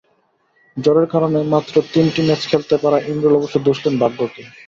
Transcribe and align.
জ্বরের 0.77 1.07
কারণে 1.13 1.39
মাত্র 1.53 1.73
তিনটি 1.93 2.21
ম্যাচ 2.27 2.41
খেলতে 2.51 2.75
পারা 2.83 2.97
ইমরুল 3.11 3.33
অবশ্য 3.35 3.55
দুষলেন 3.65 3.95
ভাগ্যকে। 4.01 4.41